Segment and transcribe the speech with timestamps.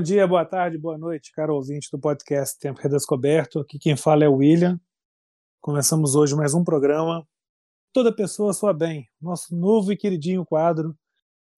[0.00, 3.60] Bom dia, boa tarde, boa noite, caro ouvinte do podcast Tempo Redescoberto.
[3.60, 4.80] Aqui quem fala é o William.
[5.60, 7.28] Começamos hoje mais um programa.
[7.92, 10.96] Toda pessoa sua bem, nosso novo e queridinho quadro,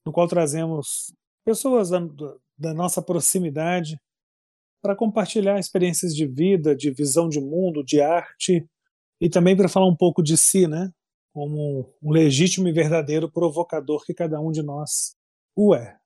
[0.04, 2.00] no qual trazemos pessoas da,
[2.58, 3.96] da nossa proximidade
[4.82, 8.68] para compartilhar experiências de vida, de visão de mundo, de arte
[9.20, 10.90] e também para falar um pouco de si, né?
[11.32, 15.14] Como um legítimo e verdadeiro provocador que cada um de nós
[15.54, 15.96] o é.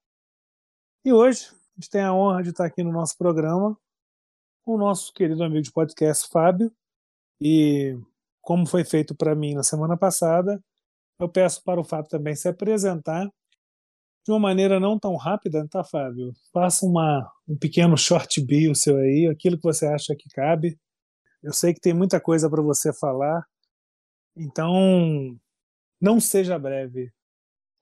[1.02, 3.76] E hoje a gente tem a honra de estar aqui no nosso programa
[4.64, 6.72] com o nosso querido amigo de podcast, Fábio.
[7.38, 7.94] E
[8.40, 10.58] como foi feito para mim na semana passada,
[11.20, 13.26] eu peço para o Fábio também se apresentar
[14.24, 16.32] de uma maneira não tão rápida, tá, Fábio?
[16.50, 20.78] Faça uma, um pequeno short bio seu aí, aquilo que você acha que cabe.
[21.42, 23.46] Eu sei que tem muita coisa para você falar,
[24.34, 25.38] então
[26.00, 27.12] não seja breve.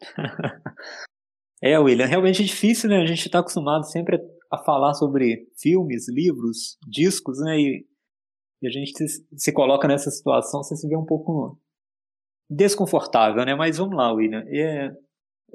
[1.64, 2.98] É, William, realmente é difícil, né?
[2.98, 4.20] A gente está acostumado sempre
[4.50, 7.58] a falar sobre filmes, livros, discos, né?
[7.58, 7.86] E,
[8.60, 11.58] e a gente se, se, coloca nessa situação, você se vê um pouco
[12.50, 13.54] desconfortável, né?
[13.54, 14.44] Mas vamos lá, William.
[14.46, 14.94] É,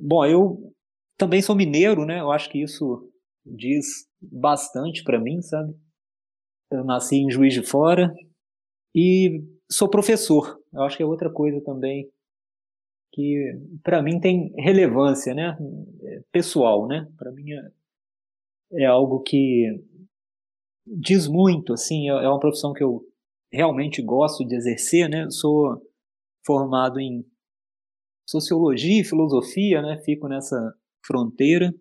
[0.01, 0.73] bom, eu
[1.15, 2.21] também sou mineiro, né?
[2.21, 3.07] Eu acho que isso
[3.45, 5.75] diz bastante para mim, sabe?
[6.71, 8.11] Eu nasci em Juiz de Fora
[8.95, 10.59] e sou professor.
[10.73, 12.09] Eu acho que é outra coisa também
[13.19, 15.57] que para mim tem relevância, né,
[16.31, 17.05] pessoal, né?
[17.17, 19.83] Para mim é, é, algo que
[20.85, 23.03] diz muito, assim, é, é uma profissão que eu
[23.51, 25.29] realmente gosto de exercer, né?
[25.29, 25.81] Sou
[26.45, 27.25] formado em
[28.25, 30.01] sociologia e filosofia, né?
[30.05, 30.73] Fico nessa
[31.05, 31.73] fronteira.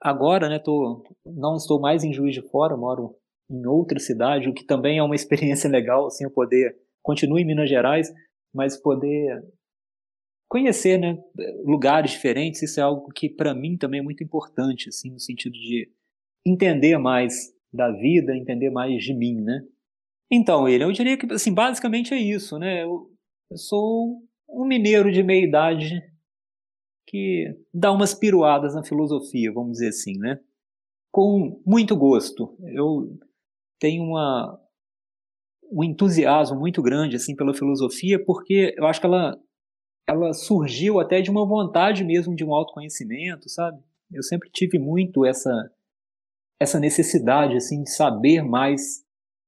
[0.00, 3.14] Agora, né, tô, não estou mais em Juiz de Fora, moro
[3.50, 7.44] em outra cidade, o que também é uma experiência legal, assim, eu poder, continuo em
[7.44, 8.10] Minas Gerais,
[8.54, 9.44] mas poder
[10.50, 11.16] conhecer né,
[11.64, 15.52] lugares diferentes, isso é algo que para mim também é muito importante, assim, no sentido
[15.52, 15.88] de
[16.44, 19.64] entender mais da vida, entender mais de mim, né?
[20.28, 22.82] Então, ele, eu diria que, assim, basicamente é isso, né?
[22.82, 23.08] Eu,
[23.48, 26.02] eu sou um mineiro de meia idade
[27.06, 30.40] que dá umas piruadas na filosofia, vamos dizer assim, né?
[31.12, 32.56] Com muito gosto.
[32.64, 33.16] Eu
[33.78, 34.60] tenho uma,
[35.70, 39.40] um entusiasmo muito grande, assim, pela filosofia, porque eu acho que ela
[40.10, 43.80] ela surgiu até de uma vontade mesmo de um autoconhecimento, sabe?
[44.12, 45.70] Eu sempre tive muito essa
[46.60, 49.02] essa necessidade assim de saber mais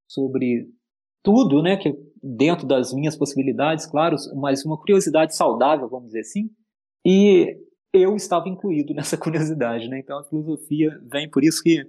[0.07, 0.67] sobre
[1.21, 6.49] tudo, né, que dentro das minhas possibilidades, claro, mas uma curiosidade saudável, vamos dizer assim.
[7.05, 7.55] E
[7.93, 9.99] eu estava incluído nessa curiosidade, né?
[9.99, 11.85] Então a filosofia vem por isso que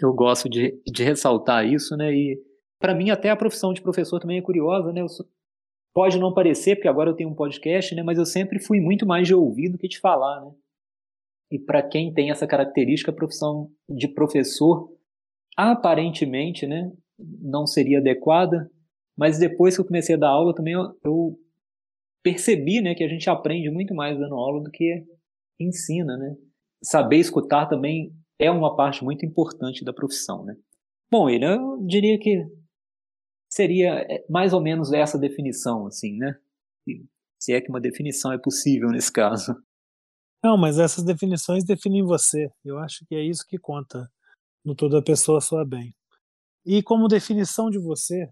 [0.00, 2.12] eu gosto de, de ressaltar isso, né?
[2.14, 2.40] E
[2.78, 5.02] para mim até a profissão de professor também é curiosa, né?
[5.02, 5.26] Eu sou,
[5.92, 8.02] Pode não parecer, porque agora eu tenho um podcast, né?
[8.02, 10.52] Mas eu sempre fui muito mais de ouvir do que de falar, né?
[11.50, 14.88] E para quem tem essa característica, a profissão de professor,
[15.56, 16.92] aparentemente, né?
[17.18, 18.70] Não seria adequada,
[19.18, 21.38] mas depois que eu comecei a dar aula também eu, eu
[22.22, 22.94] percebi, né?
[22.94, 25.04] Que a gente aprende muito mais dando aula do que
[25.58, 26.36] ensina, né?
[26.82, 30.56] Saber escutar também é uma parte muito importante da profissão, né?
[31.10, 32.46] Bom, ele, eu diria que
[33.50, 36.38] seria é, mais ou menos essa definição, assim, né?
[37.38, 39.54] Se é que uma definição é possível nesse caso.
[40.42, 42.50] Não, mas essas definições definem você.
[42.64, 44.10] Eu acho que é isso que conta
[44.64, 45.94] no toda pessoa sua bem.
[46.64, 48.28] E como definição de você,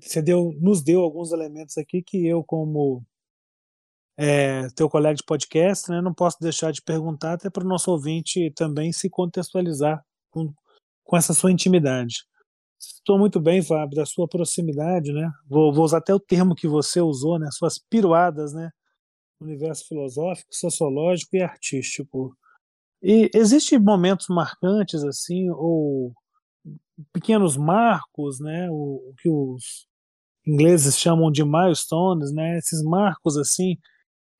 [0.00, 3.04] você deu, nos deu alguns elementos aqui que eu, como
[4.16, 7.90] é, teu colega de podcast, né, não posso deixar de perguntar, até para o nosso
[7.90, 10.52] ouvinte também se contextualizar com,
[11.04, 12.24] com essa sua intimidade.
[12.78, 15.30] Estou muito bem, Fábio, da sua proximidade, né?
[15.48, 17.48] Vou, vou, usar até o termo que você usou, né?
[17.50, 18.70] Suas piruadas, né?
[19.40, 22.36] Universo filosófico, sociológico e artístico.
[23.02, 26.12] E existem momentos marcantes, assim, ou
[27.12, 28.70] pequenos marcos, né?
[28.70, 29.88] O, o que os
[30.46, 32.58] ingleses chamam de milestones, né?
[32.58, 33.76] Esses marcos, assim,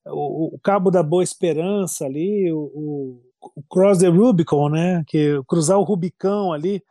[0.07, 3.21] o, o Cabo da Boa Esperança ali, o,
[3.57, 5.03] o Cross the Rubicon, né?
[5.09, 6.83] Que cruzar o Rubicão ali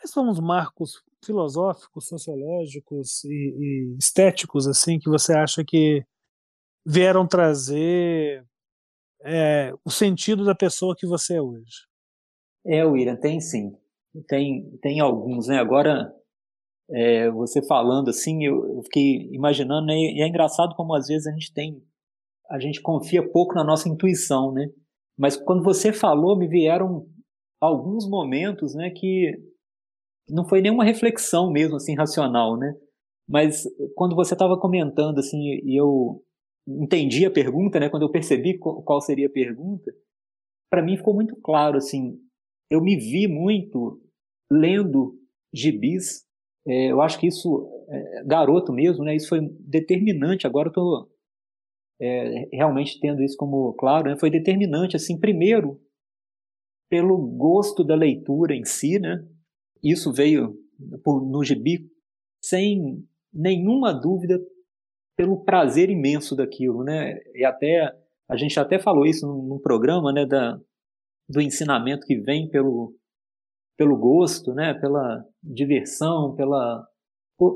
[0.00, 6.02] Quais são os marcos filosóficos, sociológicos e, e, estéticos assim que você acha que
[6.86, 8.42] vieram trazer
[9.22, 11.86] é, o sentido da pessoa que você é hoje?
[12.64, 13.76] É, William, tem sim.
[14.26, 15.58] Tem, tem alguns, né?
[15.58, 16.10] Agora,
[16.90, 19.94] é, você falando assim, eu, eu fiquei imaginando, né?
[19.94, 21.84] e é engraçado como às vezes a gente tem,
[22.50, 24.66] a gente confia pouco na nossa intuição, né?
[25.18, 27.06] Mas quando você falou, me vieram
[27.60, 29.49] alguns momentos, né, que
[30.30, 32.74] não foi nenhuma reflexão mesmo assim racional, né?
[33.28, 36.22] Mas quando você estava comentando assim e eu
[36.66, 39.92] entendi a pergunta, né, quando eu percebi qual seria a pergunta,
[40.70, 42.18] para mim ficou muito claro, assim,
[42.70, 44.00] eu me vi muito
[44.50, 45.18] lendo
[45.52, 46.24] gibis,
[46.66, 51.08] é, eu acho que isso, é, garoto mesmo, né, isso foi determinante, agora estou
[52.00, 55.80] é, realmente tendo isso como claro, né, foi determinante, assim, primeiro,
[56.88, 59.26] pelo gosto da leitura em si, né,
[59.82, 60.56] isso veio
[61.06, 61.90] no gibi
[62.42, 64.40] sem nenhuma dúvida
[65.16, 67.20] pelo prazer imenso daquilo, né?
[67.34, 67.94] E até
[68.28, 70.58] a gente até falou isso no, programa, né, da,
[71.28, 72.94] do ensinamento que vem pelo
[73.76, 76.86] pelo gosto, né, pela diversão, pela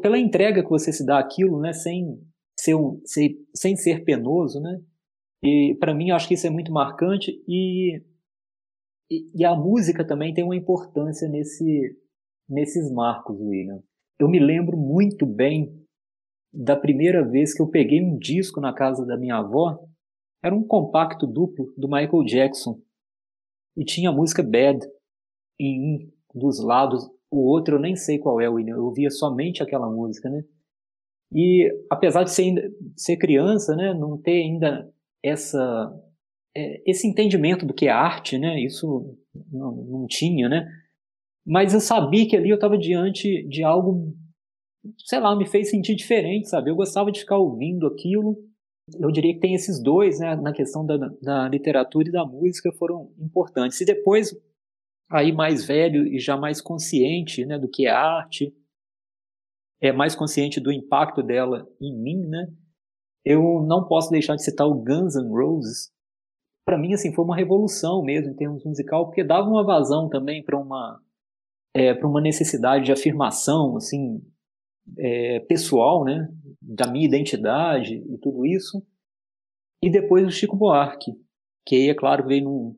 [0.00, 2.18] pela entrega que você se dá aquilo, né, sem
[2.58, 2.74] ser,
[3.04, 4.80] sem, sem ser penoso, né?
[5.42, 8.02] E para mim acho que isso é muito marcante e,
[9.10, 11.94] e, e a música também tem uma importância nesse
[12.48, 13.82] nesses marcos, William.
[14.18, 15.84] Eu me lembro muito bem
[16.52, 19.84] da primeira vez que eu peguei um disco na casa da minha avó.
[20.42, 22.80] Era um compacto duplo do Michael Jackson.
[23.76, 24.78] E tinha a música Bad
[25.58, 27.08] em um dos lados.
[27.30, 28.76] O outro eu nem sei qual é, William.
[28.76, 30.44] Eu ouvia somente aquela música, né?
[31.32, 34.88] E apesar de ser, ser criança, né, não ter ainda
[35.20, 35.92] essa
[36.56, 38.60] é, esse entendimento do que é arte, né?
[38.60, 39.18] Isso
[39.50, 40.68] não, não tinha, né?
[41.46, 44.14] Mas eu sabia que ali eu estava diante de algo,
[44.98, 46.70] sei lá, me fez sentir diferente, sabe?
[46.70, 48.36] Eu gostava de ficar ouvindo aquilo.
[48.98, 52.72] Eu diria que tem esses dois, né, na questão da, da literatura e da música,
[52.72, 53.80] foram importantes.
[53.80, 54.34] E depois,
[55.10, 58.54] aí mais velho e já mais consciente, né, do que é arte,
[59.82, 62.46] é mais consciente do impacto dela em mim, né?
[63.22, 65.90] Eu não posso deixar de citar o Guns N' Roses.
[66.66, 70.42] Para mim, assim, foi uma revolução mesmo em termos musical, porque dava uma vazão também
[70.42, 71.00] para uma
[71.74, 74.22] é, para uma necessidade de afirmação assim
[74.98, 76.28] é, pessoal, né,
[76.62, 78.82] da minha identidade e tudo isso.
[79.82, 81.12] E depois o Chico Buarque,
[81.66, 82.76] que aí, é claro, veio num,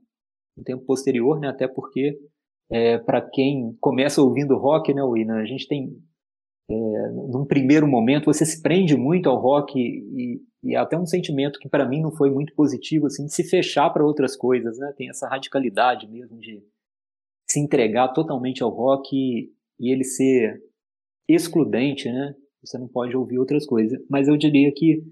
[0.56, 2.18] num tempo posterior, né, até porque
[2.70, 5.96] é, para quem começa ouvindo rock, né, Wina, a gente tem
[6.68, 6.74] é,
[7.30, 11.68] num primeiro momento você se prende muito ao rock e, e até um sentimento que
[11.68, 14.92] para mim não foi muito positivo assim de se fechar para outras coisas, né?
[14.96, 16.60] Tem essa radicalidade mesmo de
[17.48, 20.60] se entregar totalmente ao rock e, e ele ser
[21.28, 22.34] excludente, né?
[22.62, 23.98] Você não pode ouvir outras coisas.
[24.10, 25.02] Mas eu diria que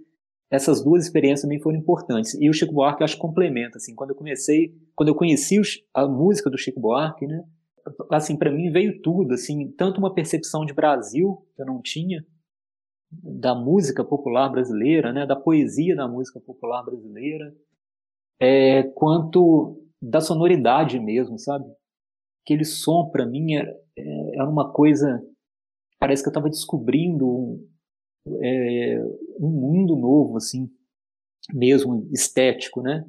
[0.51, 2.35] essas duas experiências também foram importantes.
[2.35, 5.61] E o Chico Buarque acho que complementa, assim, quando eu comecei, quando eu conheci
[5.93, 7.45] a música do Chico Buarque, né?
[8.11, 12.25] Assim, para mim veio tudo, assim, tanto uma percepção de Brasil que eu não tinha,
[13.23, 17.55] da música popular brasileira, né, da poesia da música popular brasileira,
[18.41, 21.65] é, quanto da sonoridade mesmo, sabe?
[22.45, 25.21] Aquele som para mim era, é, era, uma coisa
[25.99, 27.69] parece que eu estava descobrindo um,
[28.43, 29.03] é,
[29.41, 30.69] um, mundo novo assim
[31.53, 33.05] mesmo estético né?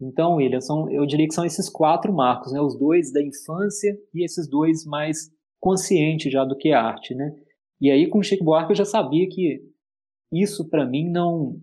[0.00, 2.60] Então William são, eu diria que são esses quatro marcos né?
[2.60, 5.30] Os dois da infância e esses dois mais
[5.60, 7.34] conscientes já do que arte né?
[7.80, 9.62] E aí com o Chico Buarque eu já sabia que
[10.32, 11.60] isso para mim não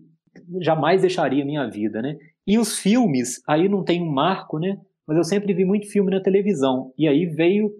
[0.60, 2.16] jamais deixaria minha vida né?
[2.46, 6.10] E os filmes aí não tem um marco né mas eu sempre vi muito filme
[6.10, 6.92] na televisão.
[6.98, 7.72] E aí veio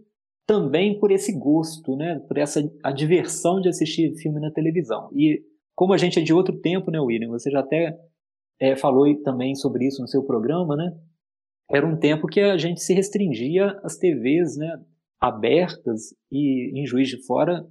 [0.47, 2.21] também por esse gosto, né?
[2.21, 5.11] Por essa a diversão de assistir filme na televisão.
[5.13, 5.43] E
[5.75, 7.31] como a gente é de outro tempo, né, William?
[7.31, 7.99] Você já até
[8.61, 10.93] é, falou também sobre isso no seu programa, né?
[11.71, 14.81] Era um tempo que a gente se restringia às TVs, né?
[15.21, 17.67] Abertas e em Juiz de Fora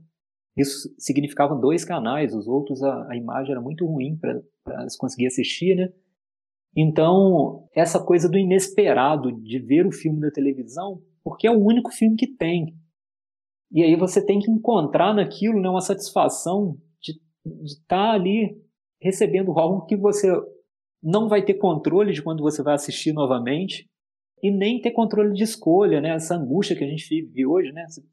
[0.57, 4.41] isso significava dois canais, os outros a, a imagem era muito ruim para
[4.89, 5.91] se conseguir assistir, né?
[6.75, 11.91] Então, essa coisa do inesperado de ver o filme da televisão, porque é o único
[11.91, 12.75] filme que tem.
[13.71, 17.13] E aí você tem que encontrar naquilo né, uma satisfação de
[17.63, 18.61] estar tá ali
[19.01, 20.29] recebendo algo que você
[21.01, 23.87] não vai ter controle de quando você vai assistir novamente
[24.43, 26.09] e nem ter controle de escolha, né?
[26.09, 27.85] Essa angústia que a gente vive hoje, né?
[27.87, 28.03] Você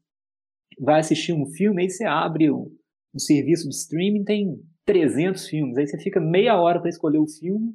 [0.79, 2.71] vai assistir um filme, aí você abre um,
[3.13, 7.27] um serviço de streaming, tem 300 filmes, aí você fica meia hora para escolher o
[7.27, 7.73] filme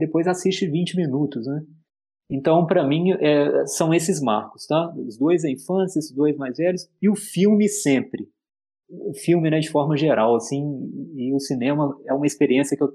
[0.00, 1.62] depois assiste 20 minutos, né?
[2.30, 4.92] Então, para mim, é, são esses marcos, tá?
[4.96, 8.28] Os dois da infância, esses dois mais velhos, e o filme sempre.
[8.88, 10.62] O filme, né, de forma geral, assim,
[11.14, 12.92] e o cinema é uma experiência que eu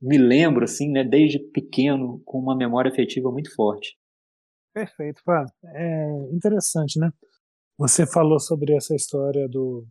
[0.00, 3.96] me lembro, assim, né, desde pequeno, com uma memória afetiva muito forte.
[4.74, 5.46] Perfeito, pá.
[5.64, 7.10] É interessante, né?
[7.78, 9.86] Você falou sobre essa história do,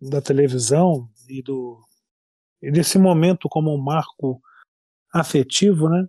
[0.00, 1.78] da televisão e do
[2.60, 4.40] e desse momento como um marco
[5.12, 6.06] afetivo, né?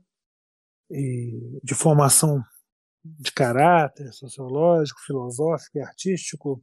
[0.91, 2.43] E de formação
[3.03, 6.61] de caráter sociológico, filosófico e artístico.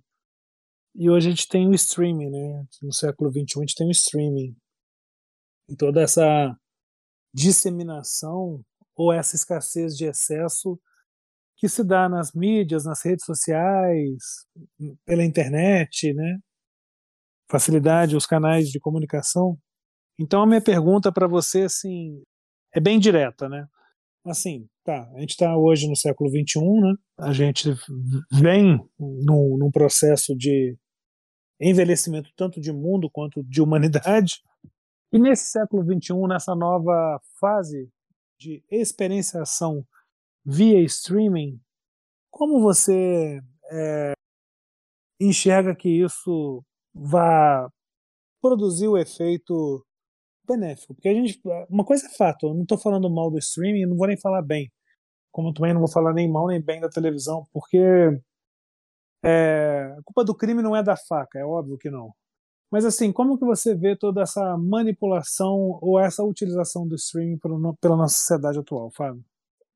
[0.95, 2.67] E hoje a gente tem o streaming, né?
[2.83, 4.57] No século XXI a gente tem o streaming.
[5.69, 6.57] E toda essa
[7.35, 8.65] disseminação
[8.95, 10.81] ou essa escassez de excesso
[11.57, 14.47] que se dá nas mídias, nas redes sociais,
[15.05, 16.39] pela internet, né?
[17.51, 19.59] Facilidade, os canais de comunicação.
[20.19, 22.23] Então a minha pergunta para você assim
[22.75, 23.67] é bem direta, né?
[24.25, 26.95] Assim, tá, a gente está hoje no século XXI, né?
[27.19, 27.71] A gente
[28.33, 30.77] vem num, num processo de
[31.61, 34.43] envelhecimento tanto de mundo quanto de humanidade.
[35.13, 37.89] E nesse século XXI, nessa nova fase
[38.39, 39.87] de experienciação
[40.45, 41.61] via streaming,
[42.31, 44.13] como você é,
[45.21, 47.69] enxerga que isso vai
[48.43, 49.86] produzir o efeito
[50.47, 50.95] benéfico?
[50.95, 53.97] Porque a gente, uma coisa é fato, eu não estou falando mal do streaming, não
[53.97, 54.71] vou nem falar bem,
[55.33, 57.79] como também não vou falar nem mal nem bem da televisão, porque
[59.25, 62.13] é, a culpa do crime não é da faca, é óbvio que não.
[62.71, 67.39] Mas assim, como que você vê toda essa manipulação ou essa utilização do streaming
[67.81, 69.25] pela nossa sociedade atual, Fábio?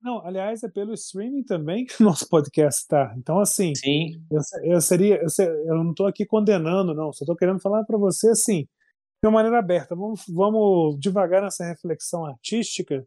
[0.02, 3.14] Não, aliás, é pelo streaming também que o nosso podcast está.
[3.18, 4.22] Então, assim, Sim.
[4.30, 7.12] Eu, eu seria, eu, eu não estou aqui condenando, não.
[7.12, 8.66] Só estou querendo falar para você, assim,
[9.22, 9.94] de uma maneira aberta.
[9.94, 13.04] Vamos, vamos devagar nessa reflexão artística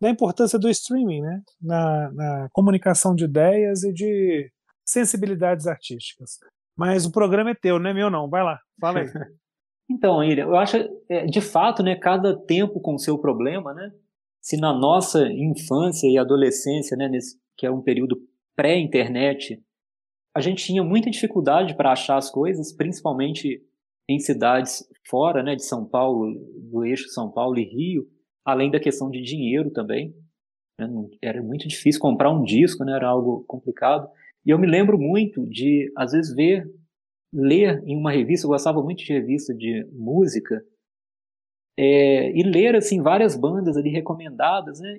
[0.00, 4.50] da importância do streaming, né, na, na comunicação de ideias e de
[4.84, 6.38] sensibilidades artísticas.
[6.76, 8.28] Mas o programa é teu, não é meu, não.
[8.28, 9.06] Vai lá, fala aí.
[9.90, 10.76] então, Ilha, eu acho,
[11.08, 13.92] é, de fato, né, cada tempo com seu problema, né?
[14.40, 18.16] se na nossa infância e adolescência, né, nesse, que é um período
[18.56, 19.62] pré-internet,
[20.34, 23.62] a gente tinha muita dificuldade para achar as coisas, principalmente
[24.08, 26.34] em cidades fora né, de São Paulo,
[26.70, 28.08] do eixo São Paulo e Rio,
[28.44, 30.14] além da questão de dinheiro também.
[30.78, 30.88] Né,
[31.22, 34.08] era muito difícil comprar um disco, né, era algo complicado.
[34.46, 36.64] E eu me lembro muito de, às vezes, ver,
[37.32, 40.64] ler em uma revista, eu gostava muito de revista de música,
[41.78, 44.98] é, e ler assim várias bandas ali recomendadas, né?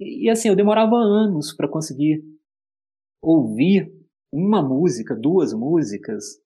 [0.00, 2.24] E, e assim eu demorava anos para conseguir
[3.22, 3.92] ouvir
[4.32, 6.42] uma música, duas músicas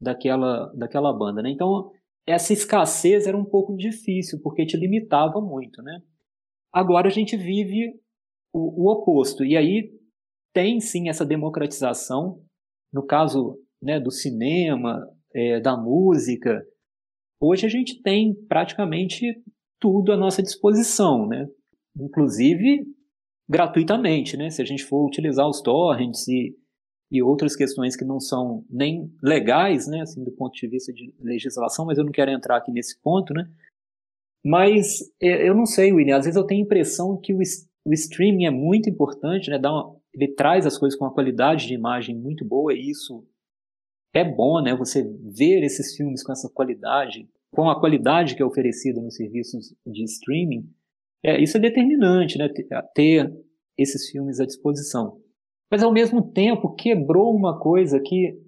[0.00, 1.50] daquela daquela banda, né?
[1.50, 1.90] Então
[2.26, 6.00] essa escassez era um pouco difícil porque te limitava muito, né?
[6.72, 7.94] Agora a gente vive
[8.52, 9.90] o, o oposto e aí
[10.52, 12.42] tem sim essa democratização
[12.92, 16.62] no caso né, do cinema, é, da música,
[17.40, 19.40] Hoje a gente tem praticamente
[19.80, 21.46] tudo à nossa disposição, né?
[21.96, 22.84] Inclusive
[23.48, 24.50] gratuitamente, né?
[24.50, 26.56] Se a gente for utilizar os torrents e,
[27.10, 30.02] e outras questões que não são nem legais, né?
[30.02, 33.32] Assim, do ponto de vista de legislação, mas eu não quero entrar aqui nesse ponto,
[33.32, 33.48] né?
[34.44, 37.38] Mas é, eu não sei, William, às vezes eu tenho a impressão que o,
[37.84, 39.58] o streaming é muito importante, né?
[39.58, 43.26] Dá uma, ele traz as coisas com uma qualidade de imagem muito boa e isso
[44.14, 44.74] é bom, né?
[44.76, 49.74] Você ver esses filmes com essa qualidade, com a qualidade que é oferecida nos serviços
[49.86, 50.68] de streaming,
[51.22, 52.48] é, isso é determinante, né?
[52.94, 53.32] Ter
[53.76, 55.20] esses filmes à disposição.
[55.70, 58.40] Mas ao mesmo tempo quebrou uma coisa que,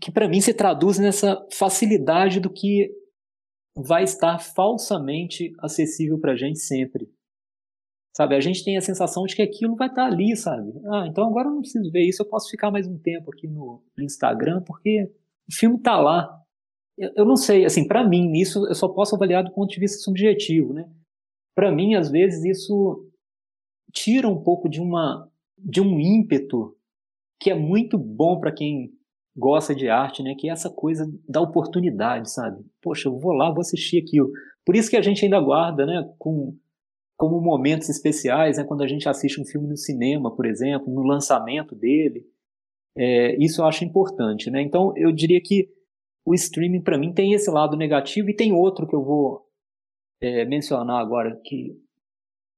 [0.00, 2.90] que para mim se traduz nessa facilidade do que
[3.76, 7.10] vai estar falsamente acessível para a gente sempre.
[8.16, 10.72] Sabe, a gente tem a sensação de que aquilo vai estar ali, sabe?
[10.86, 13.46] Ah, então agora eu não preciso ver isso, eu posso ficar mais um tempo aqui
[13.46, 15.12] no, no Instagram, porque
[15.46, 16.42] o filme está lá.
[16.96, 19.78] Eu, eu, não sei, assim, para mim, isso eu só posso avaliar do ponto de
[19.78, 20.90] vista subjetivo, né?
[21.54, 23.06] Para mim, às vezes, isso
[23.92, 26.76] tira um pouco de uma de um ímpeto
[27.40, 28.90] que é muito bom para quem
[29.36, 30.34] gosta de arte, né?
[30.38, 32.64] Que é essa coisa da oportunidade, sabe?
[32.80, 34.30] Poxa, eu vou lá, vou assistir aquilo.
[34.64, 36.08] Por isso que a gente ainda guarda, né?
[36.18, 36.56] Com
[37.16, 41.02] como momentos especiais, né, quando a gente assiste um filme no cinema, por exemplo, no
[41.02, 42.26] lançamento dele.
[42.94, 44.50] É, isso eu acho importante.
[44.50, 44.60] Né?
[44.60, 45.68] Então, eu diria que
[46.26, 49.46] o streaming, para mim, tem esse lado negativo e tem outro que eu vou
[50.20, 51.78] é, mencionar agora, que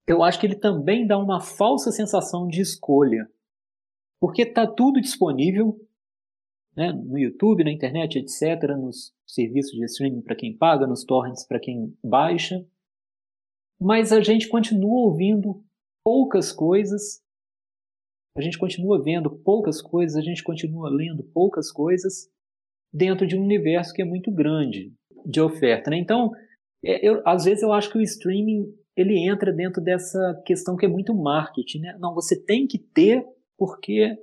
[0.08, 3.30] eu acho que ele também dá uma falsa sensação de escolha.
[4.20, 5.78] Porque está tudo disponível
[6.76, 11.46] né, no YouTube, na internet, etc., nos serviços de streaming para quem paga, nos torrents
[11.46, 12.64] para quem baixa
[13.80, 15.62] mas a gente continua ouvindo
[16.04, 17.22] poucas coisas,
[18.36, 22.28] a gente continua vendo poucas coisas, a gente continua lendo poucas coisas
[22.92, 24.92] dentro de um universo que é muito grande
[25.24, 25.90] de oferta.
[25.90, 25.98] Né?
[25.98, 26.32] Então,
[26.84, 28.66] é, eu, às vezes eu acho que o streaming
[29.00, 31.80] ele entra dentro dessa questão que é muito marketing.
[31.80, 31.96] Né?
[32.00, 33.24] Não, você tem que ter
[33.56, 34.16] porque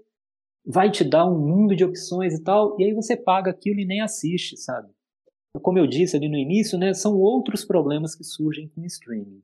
[0.66, 3.86] vai te dar um mundo de opções e tal, e aí você paga aquilo e
[3.86, 4.90] nem assiste, sabe?
[5.62, 9.42] como eu disse ali no início, né, são outros problemas que surgem com o streaming.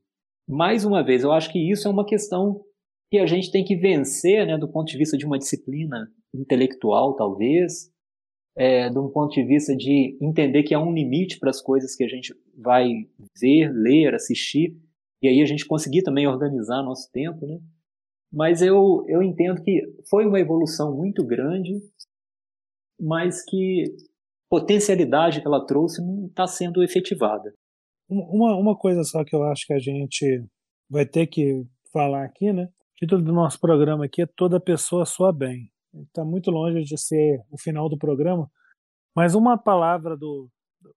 [0.48, 2.62] Mais uma vez, eu acho que isso é uma questão
[3.10, 7.14] que a gente tem que vencer, né, do ponto de vista de uma disciplina intelectual,
[7.14, 7.90] talvez,
[8.56, 11.94] é, de um ponto de vista de entender que há um limite para as coisas
[11.94, 12.88] que a gente vai
[13.40, 14.76] ver, ler, assistir.
[15.22, 17.58] E aí a gente conseguir também organizar nosso tempo, né?
[18.32, 21.72] Mas eu, eu entendo que foi uma evolução muito grande,
[22.98, 23.84] mas que
[24.48, 27.54] potencialidade que ela trouxe não está sendo efetivada.
[28.08, 30.44] Uma, uma coisa só que eu acho que a gente
[30.90, 32.64] vai ter que falar aqui, né?
[32.64, 35.70] O título do nosso programa aqui é Toda Pessoa Soa Bem.
[35.94, 38.50] Está muito longe de ser o final do programa,
[39.14, 40.48] mas uma palavra do,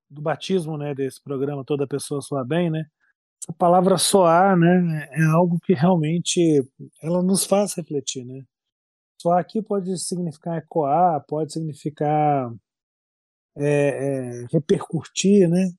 [0.09, 2.85] do batismo né, desse programa, Toda Pessoa Soa Bem, né?
[3.47, 6.63] A palavra soar né, é algo que realmente
[7.01, 8.25] ela nos faz refletir.
[8.25, 8.43] Né?
[9.21, 12.51] Soar aqui pode significar ecoar, pode significar
[13.57, 15.69] é, é, repercutir, né?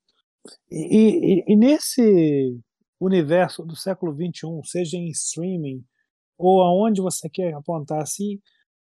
[0.70, 2.58] E, e, e, nesse
[3.00, 5.84] universo do século XXI, seja em streaming
[6.38, 8.40] ou aonde você quer apontar, assim, o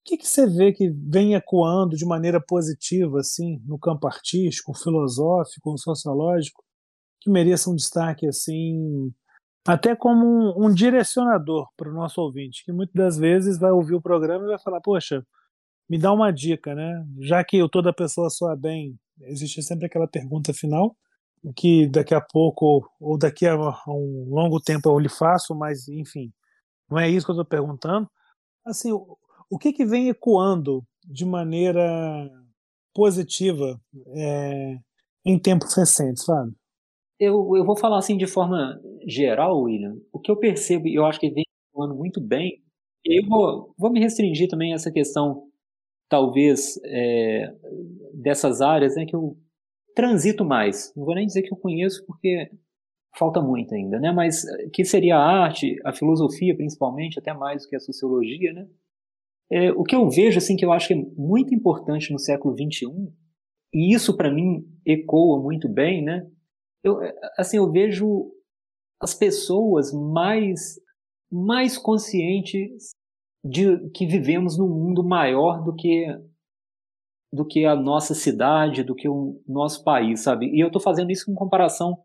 [0.05, 5.77] que, que você vê que vem ecoando de maneira positiva, assim, no campo artístico, filosófico,
[5.77, 6.63] sociológico,
[7.21, 9.11] que mereça um destaque, assim,
[9.67, 13.95] até como um, um direcionador para o nosso ouvinte, que muitas das vezes vai ouvir
[13.95, 15.25] o programa e vai falar, poxa,
[15.89, 17.05] me dá uma dica, né?
[17.19, 20.95] Já que eu toda pessoa soa bem, existe sempre aquela pergunta final
[21.55, 23.55] que daqui a pouco ou daqui a
[23.87, 26.31] um longo tempo eu lhe faço, mas enfim,
[26.89, 28.09] não é isso que eu estou perguntando.
[28.65, 29.17] Assim, o,
[29.49, 32.29] o que que vem ecoando de maneira
[32.93, 33.79] positiva
[34.15, 34.77] é,
[35.25, 36.55] em tempos recentes, Fábio?
[37.19, 39.97] Eu, eu vou falar assim de forma geral, William.
[40.11, 42.63] O que eu percebo e eu acho que vem ecoando muito bem.
[43.03, 45.49] Eu vou, vou me restringir também a essa questão
[46.09, 47.53] talvez é,
[48.13, 49.37] dessas áreas né, que eu
[49.95, 50.93] transito mais.
[50.95, 52.49] Não vou nem dizer que eu conheço porque
[53.17, 54.11] falta muito ainda, né?
[54.11, 58.53] Mas eh, que seria a arte, a filosofia principalmente, até mais do que a sociologia,
[58.53, 58.67] né?
[59.51, 62.55] É, o que eu vejo assim que eu acho que é muito importante no século
[62.55, 63.11] 21
[63.73, 66.27] e isso para mim ecoa muito bem, né?
[66.83, 68.31] Eu, eh, assim, eu vejo
[69.01, 70.79] as pessoas mais
[71.31, 72.91] mais conscientes
[73.43, 76.07] de que vivemos num mundo maior do que
[77.31, 80.47] do que a nossa cidade, do que o nosso país, sabe?
[80.47, 81.99] E eu estou fazendo isso em comparação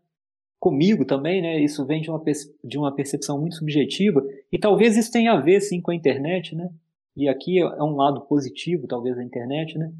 [0.59, 1.59] comigo também, né?
[1.59, 2.23] Isso vem de uma,
[2.63, 6.55] de uma percepção muito subjetiva e talvez isso tenha a ver sim com a internet,
[6.55, 6.69] né?
[7.15, 9.91] E aqui é um lado positivo, talvez, da internet, né?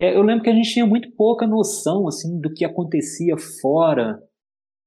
[0.00, 4.20] É, eu lembro que a gente tinha muito pouca noção assim do que acontecia fora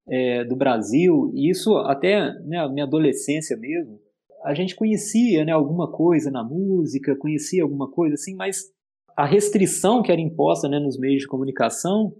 [0.07, 3.99] é, do Brasil e isso até né, a minha adolescência mesmo
[4.45, 8.71] a gente conhecia né, alguma coisa na música, conhecia alguma coisa assim, mas
[9.17, 12.15] a restrição que era imposta né, nos meios de comunicação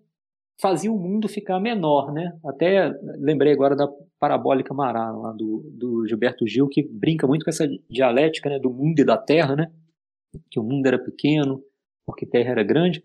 [0.60, 2.36] fazia o mundo ficar menor, né?
[2.44, 7.50] Até lembrei agora da Parabólica Mará, lá do, do Gilberto Gil, que brinca muito com
[7.50, 9.72] essa dialética né, do mundo e da terra, né?
[10.50, 11.62] Que o mundo era pequeno,
[12.06, 13.04] porque terra era grande.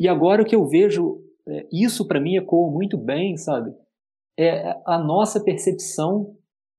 [0.00, 3.72] E agora o que eu vejo, é, isso para mim ecoa muito bem, sabe?
[4.38, 6.36] É a nossa percepção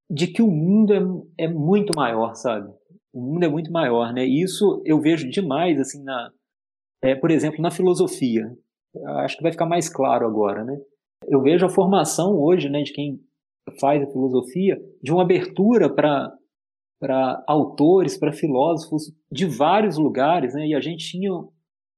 [0.09, 2.73] de que o mundo é, é muito maior, sabe?
[3.13, 4.25] O mundo é muito maior, né?
[4.25, 6.31] E isso eu vejo demais, assim, na,
[7.01, 8.51] é, por exemplo, na filosofia.
[9.19, 10.77] Acho que vai ficar mais claro agora, né?
[11.27, 13.19] Eu vejo a formação hoje, né, de quem
[13.79, 16.31] faz a filosofia, de uma abertura para
[16.99, 20.67] para autores, para filósofos de vários lugares, né?
[20.67, 21.31] E a gente tinha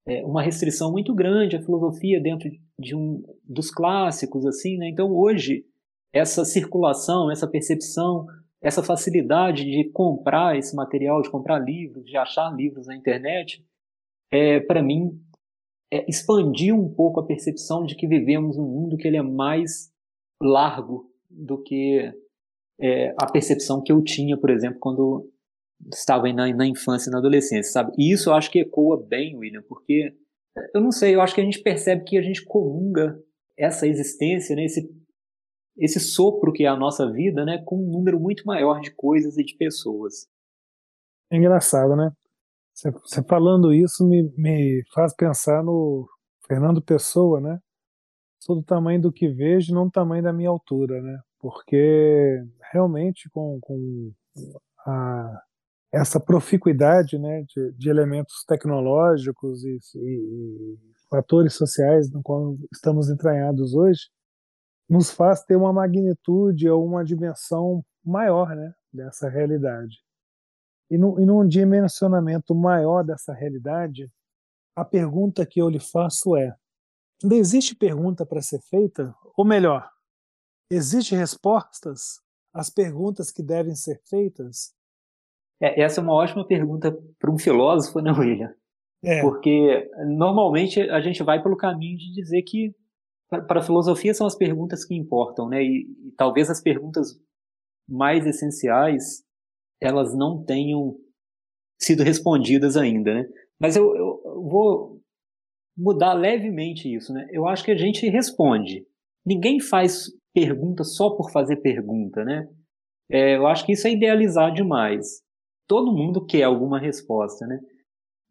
[0.08, 4.90] é, uma restrição muito grande à filosofia dentro de um dos clássicos, assim, né?
[4.90, 5.66] Então hoje
[6.14, 8.26] essa circulação, essa percepção,
[8.62, 13.64] essa facilidade de comprar esse material, de comprar livros, de achar livros na internet,
[14.32, 15.20] é, para mim,
[15.92, 19.92] é, expandiu um pouco a percepção de que vivemos num mundo que ele é mais
[20.42, 22.14] largo do que
[22.80, 25.30] é, a percepção que eu tinha, por exemplo, quando
[25.94, 27.92] estava na, na infância e na adolescência, sabe?
[27.98, 30.14] E isso eu acho que ecoa bem, William, porque
[30.74, 33.20] eu não sei, eu acho que a gente percebe que a gente comunga
[33.58, 34.90] essa existência, né, esse
[35.80, 39.38] esse sopro que é a nossa vida, né, com um número muito maior de coisas
[39.38, 40.28] e de pessoas.
[41.32, 42.12] É engraçado, né?
[42.74, 46.08] Você falando isso me, me faz pensar no
[46.48, 47.60] Fernando Pessoa, né?
[48.40, 51.20] Sou do tamanho do que vejo, não do tamanho da minha altura, né?
[51.40, 54.12] Porque realmente com, com
[54.86, 55.42] a,
[55.92, 60.78] essa proficuidade né, de, de elementos tecnológicos e, e,
[61.10, 64.10] fatores sociais no qual estamos entranhados hoje,
[64.90, 69.98] nos faz ter uma magnitude ou uma dimensão maior né, dessa realidade.
[70.90, 74.10] E, no, e num dimensionamento maior dessa realidade,
[74.76, 76.56] a pergunta que eu lhe faço é:
[77.22, 79.14] ainda existe pergunta para ser feita?
[79.36, 79.90] Ou melhor,
[80.70, 82.22] existe respostas
[82.60, 84.74] às perguntas que devem ser feitas?
[85.62, 88.54] É, essa é uma ótima pergunta para um filósofo, né, William?
[89.04, 89.22] É.
[89.22, 92.74] Porque normalmente a gente vai pelo caminho de dizer que
[93.30, 95.62] para a filosofia são as perguntas que importam, né?
[95.62, 97.20] E, e, talvez as perguntas
[97.88, 99.24] mais essenciais
[99.82, 100.98] elas não tenham
[101.80, 103.30] sido respondidas ainda, né?
[103.60, 105.02] Mas eu, eu, vou
[105.78, 107.28] mudar levemente isso, né?
[107.32, 108.86] Eu acho que a gente responde.
[109.26, 112.48] Ninguém faz pergunta só por fazer pergunta, né?
[113.10, 115.24] É, eu acho que isso é idealizar demais.
[115.68, 117.60] Todo mundo quer alguma resposta, né?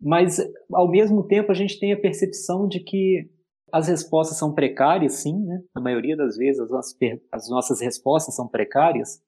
[0.01, 0.39] Mas,
[0.73, 3.29] ao mesmo tempo, a gente tem a percepção de que
[3.73, 5.61] as respostas são precárias, sim, né?
[5.75, 6.97] Na maioria das vezes, as nossas,
[7.33, 9.21] as nossas respostas são precárias.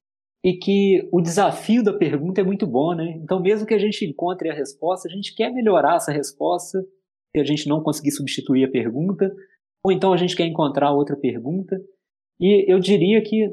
[0.44, 3.18] E que o desafio da pergunta é muito bom, né?
[3.20, 6.80] Então, mesmo que a gente encontre a resposta, a gente quer melhorar essa resposta
[7.34, 9.34] se a gente não conseguir substituir a pergunta,
[9.82, 11.76] ou então a gente quer encontrar outra pergunta.
[12.40, 13.50] E eu diria que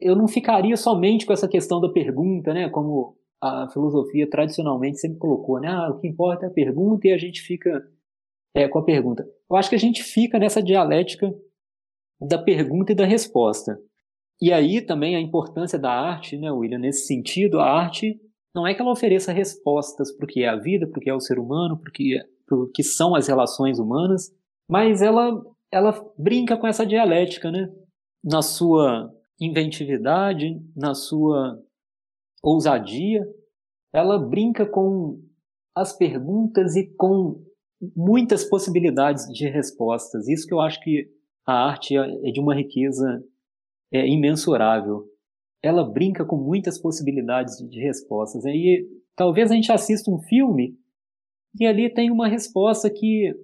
[0.00, 2.68] eu não ficaria somente com essa questão da pergunta, né?
[2.68, 5.68] Como a filosofia tradicionalmente sempre colocou, né?
[5.68, 7.82] Ah, o que importa é a pergunta e a gente fica
[8.54, 9.26] é, com a pergunta.
[9.50, 11.32] Eu acho que a gente fica nessa dialética
[12.20, 13.78] da pergunta e da resposta.
[14.40, 16.78] E aí também a importância da arte, né, William?
[16.78, 18.18] Nesse sentido, a arte
[18.54, 21.10] não é que ela ofereça respostas para o que é a vida, para o que
[21.10, 22.22] é o ser humano, para o que, é,
[22.74, 24.34] que são as relações humanas,
[24.68, 25.40] mas ela,
[25.70, 27.70] ela brinca com essa dialética, né?
[28.22, 31.58] Na sua inventividade, na sua
[32.42, 33.26] ousadia,
[33.92, 35.20] ela brinca com
[35.74, 37.42] as perguntas e com
[37.96, 40.28] muitas possibilidades de respostas.
[40.28, 41.08] Isso que eu acho que
[41.46, 43.24] a arte é, de uma riqueza
[43.92, 45.04] é, imensurável.
[45.62, 48.44] Ela brinca com muitas possibilidades de respostas.
[48.44, 50.78] E talvez a gente assista um filme
[51.58, 53.34] e ali tem uma resposta que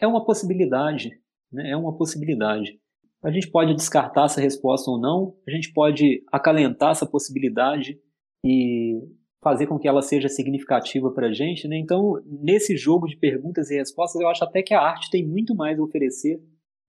[0.00, 1.10] é uma possibilidade,
[1.52, 1.70] né?
[1.70, 2.80] é uma possibilidade.
[3.22, 7.98] A gente pode descartar essa resposta ou não, a gente pode acalentar essa possibilidade
[8.44, 9.00] e
[9.42, 11.66] fazer com que ela seja significativa para a gente.
[11.68, 11.76] Né?
[11.76, 15.54] Então, nesse jogo de perguntas e respostas, eu acho até que a arte tem muito
[15.54, 16.40] mais a oferecer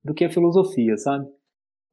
[0.04, 1.26] do que a filosofia, sabe?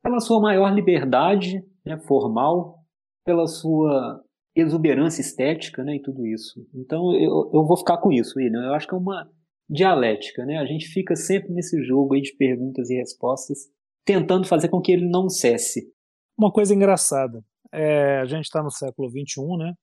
[0.03, 2.79] Pela sua maior liberdade né, formal,
[3.25, 4.23] pela sua
[4.55, 6.67] exuberância estética né, e tudo isso.
[6.75, 8.63] Então, eu, eu vou ficar com isso, William.
[8.63, 9.31] Eu acho que é uma
[9.69, 10.59] dialética, né?
[10.59, 13.69] A gente fica sempre nesse jogo aí de perguntas e respostas,
[14.05, 15.93] tentando fazer com que ele não cesse.
[16.37, 19.75] Uma coisa engraçada, é, a gente está no século XXI, né?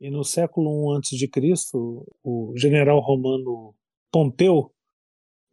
[0.00, 3.74] E no século I antes de Cristo, o general romano
[4.10, 4.72] Pompeu,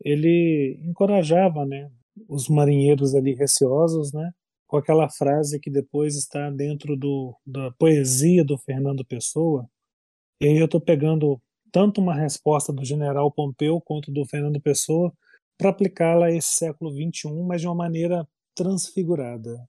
[0.04, 1.92] ele encorajava, né,
[2.28, 4.32] os marinheiros ali receosos, né,
[4.66, 9.70] com aquela frase que depois está dentro do, da poesia do Fernando Pessoa.
[10.42, 15.14] E aí eu estou pegando tanto uma resposta do general Pompeu quanto do Fernando Pessoa
[15.58, 19.68] para aplicá-la a esse século XXI, mas de uma maneira transfigurada.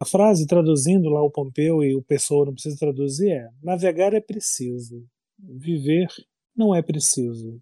[0.00, 4.20] A frase, traduzindo lá o Pompeu e o Pessoa não precisa traduzir, é: navegar é
[4.20, 5.06] preciso,
[5.38, 6.08] viver
[6.56, 7.60] não é preciso.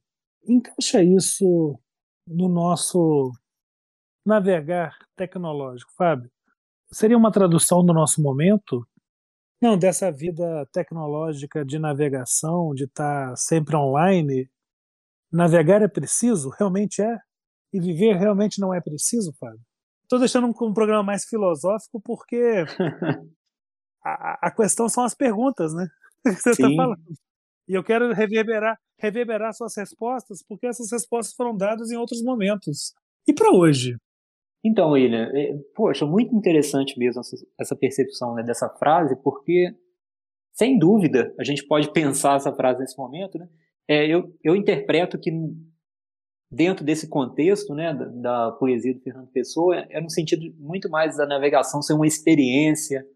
[0.49, 1.79] Encaixa isso
[2.27, 3.31] no nosso
[4.25, 6.31] navegar tecnológico, Fábio.
[6.93, 8.87] Seria uma tradução do nosso momento?
[9.61, 14.51] Não, dessa vida tecnológica de navegação, de estar sempre online.
[15.31, 16.49] Navegar é preciso?
[16.59, 17.19] Realmente é?
[17.73, 19.61] E viver realmente não é preciso, Fábio?
[20.03, 22.65] Estou deixando um, um, programa mais filosófico porque
[24.05, 25.87] a, a, questão são as perguntas, né?
[26.25, 27.01] Que você está falando.
[27.69, 32.93] E eu quero reverberar, reverberar suas respostas, porque essas respostas foram dadas em outros momentos.
[33.29, 33.97] E para hoje?
[34.65, 39.73] Então, William, é, poxa, muito interessante mesmo essa, essa percepção né, dessa frase, porque,
[40.53, 43.49] sem dúvida, a gente pode pensar essa frase nesse momento, né?
[43.89, 45.31] É, eu, eu interpreto que
[46.51, 50.91] dentro desse contexto né, da, da, poesia do Fernando Pessoa, é, é no sentido muito
[50.91, 53.07] mais da navegação ser uma experiência,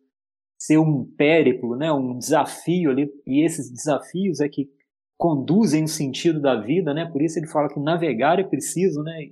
[0.56, 4.70] ser um périplo, né, um desafio ali, e esses desafios é que
[5.18, 9.30] conduzem o sentido da vida, né, por isso ele fala que navegar é preciso, né,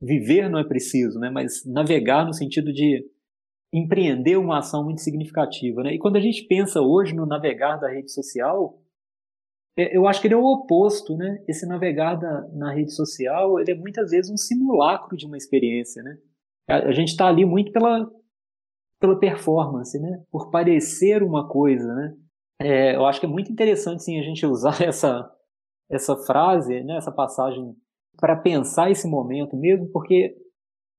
[0.00, 3.04] viver não é preciso, né, mas navegar no sentido de
[3.72, 7.88] empreender uma ação muito significativa, né, e quando a gente pensa hoje no navegar da
[7.88, 8.80] rede social,
[9.76, 11.42] eu acho que ele é o oposto, né?
[11.46, 16.02] Esse navegar da, na rede social, ele é muitas vezes um simulacro de uma experiência,
[16.02, 16.16] né?
[16.68, 18.10] A, a gente está ali muito pela,
[18.98, 20.22] pela performance, né?
[20.30, 22.16] Por parecer uma coisa, né?
[22.58, 25.30] É, eu acho que é muito interessante, sim, a gente usar essa,
[25.90, 26.96] essa frase, né?
[26.96, 27.76] Essa passagem
[28.18, 30.34] para pensar esse momento mesmo, porque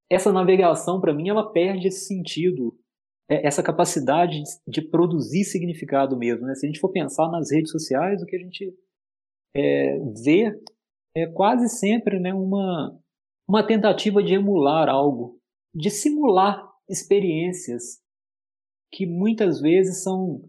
[0.10, 2.87] essa navegação, para mim, ela perde esse sentido é,
[3.30, 6.46] essa capacidade de produzir significado mesmo.
[6.46, 6.56] Né?
[6.56, 8.74] Se a gente for pensar nas redes sociais, o que a gente
[9.56, 10.58] é, vê
[11.16, 12.98] é quase sempre né, uma,
[13.48, 15.40] uma tentativa de emular algo,
[15.74, 18.00] de simular experiências
[18.92, 20.42] que muitas vezes são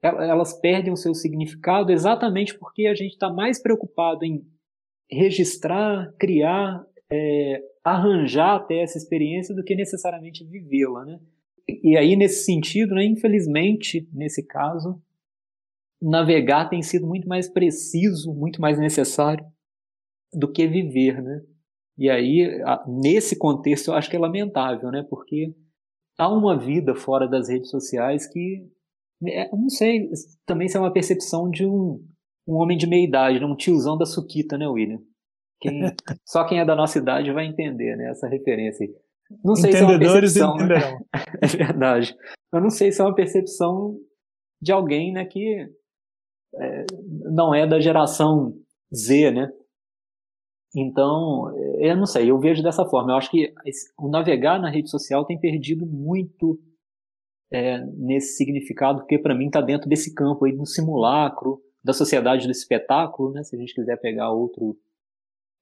[0.00, 4.46] elas perdem o seu significado exatamente porque a gente está mais preocupado em
[5.10, 11.18] registrar, criar, é, arranjar até essa experiência do que necessariamente vivê-la, né?
[11.68, 15.00] E aí, nesse sentido, né, infelizmente, nesse caso,
[16.00, 19.44] navegar tem sido muito mais preciso, muito mais necessário
[20.32, 21.42] do que viver, né?
[21.96, 25.04] E aí, nesse contexto, eu acho que é lamentável, né?
[25.10, 25.52] Porque
[26.16, 28.64] há uma vida fora das redes sociais que,
[29.26, 30.08] é, não sei,
[30.46, 32.00] também se é uma percepção de um,
[32.46, 33.46] um homem de meia idade, né?
[33.46, 35.00] um tiozão da suquita, né, William?
[35.60, 35.80] Quem,
[36.24, 38.10] só quem é da nossa idade vai entender, né?
[38.10, 38.94] Essa referência aí.
[39.44, 40.56] Não sei se é uma percepção.
[40.56, 40.76] Né?
[41.42, 42.16] É verdade.
[42.52, 43.98] Eu não sei se é uma percepção
[44.60, 45.68] de alguém, né, que
[46.54, 46.86] é,
[47.30, 48.54] não é da geração
[48.94, 49.52] Z, né?
[50.74, 53.12] Então, eu não sei, eu vejo dessa forma.
[53.12, 53.52] Eu acho que
[53.98, 56.58] o navegar na rede social tem perdido muito
[57.50, 62.46] é, nesse significado, porque para mim está dentro desse campo aí do simulacro, da sociedade
[62.46, 63.42] do espetáculo, né?
[63.42, 64.76] Se a gente quiser pegar outro,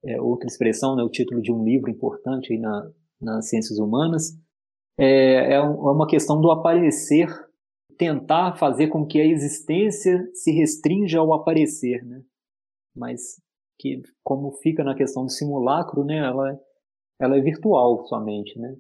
[0.05, 1.03] é, outra expressão, né?
[1.03, 4.39] O título de um livro importante aí na, nas ciências humanas,
[4.99, 7.29] é, é, é uma questão do aparecer,
[7.99, 12.23] tentar fazer com que a existência se restrinja ao aparecer, né?
[12.95, 13.41] Mas
[13.79, 16.59] que como fica na questão do simulacro, né, ela,
[17.21, 18.75] ela é virtual somente, né?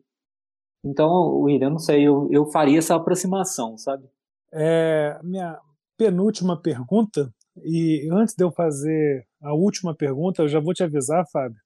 [0.85, 4.09] Então, William, não sei, eu, eu faria essa aproximação, sabe?
[4.53, 5.59] É, minha
[5.99, 7.33] penúltima pergunta,
[7.65, 11.59] e antes de eu fazer a última pergunta, eu já vou te avisar, Fábio,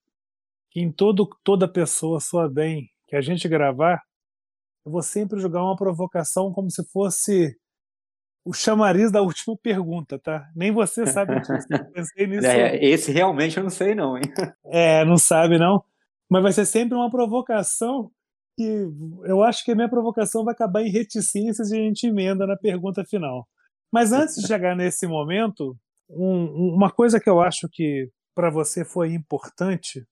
[0.70, 4.00] que em todo, toda pessoa sua bem que a gente gravar,
[4.86, 7.56] eu vou sempre jogar uma provocação como se fosse
[8.44, 10.48] o chamariz da última pergunta, tá?
[10.56, 11.52] Nem você sabe disso.
[11.92, 12.46] pensei nisso.
[12.46, 14.22] É, esse realmente eu não sei não, hein?
[14.72, 15.84] É, não sabe não.
[16.28, 18.10] Mas vai ser sempre uma provocação
[18.56, 18.88] que
[19.24, 22.56] eu acho que a minha provocação vai acabar em reticências e a gente emenda na
[22.56, 23.46] pergunta final.
[23.92, 25.76] Mas antes de chegar nesse momento,
[26.08, 30.06] um, uma coisa que eu acho que para você foi importante,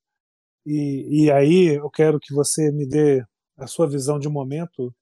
[0.68, 3.24] e, e aí eu quero que você me dê
[3.56, 4.94] a sua visão de momento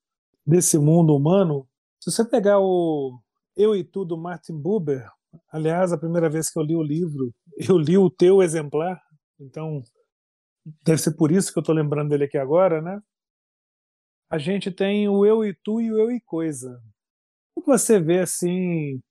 [0.45, 1.67] desse mundo humano,
[1.99, 3.19] se você pegar o
[3.53, 5.05] Eu e Tu do Martin Buber,
[5.51, 8.97] aliás, a primeira vez que eu li o livro, eu li o teu exemplar,
[9.37, 9.83] então
[10.83, 13.01] deve ser por isso que eu estou lembrando dele aqui agora, né?
[14.29, 16.81] A gente tem o Eu e Tu e o Eu e Coisa.
[17.53, 19.01] Como você vê assim